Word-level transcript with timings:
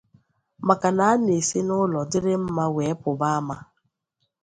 maka 0.67 0.89
na 0.97 1.03
a 1.13 1.19
na-esi 1.25 1.59
n'ụlọ 1.67 1.99
dịrị 2.11 2.33
mma 2.41 2.65
wee 2.75 2.93
pụba 3.01 3.27
ama 3.39 3.55